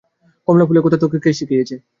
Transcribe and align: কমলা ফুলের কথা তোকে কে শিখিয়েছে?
কমলা 0.47 0.65
ফুলের 0.67 0.83
কথা 0.85 0.97
তোকে 0.97 1.17
কে 1.23 1.31
শিখিয়েছে? 1.33 1.75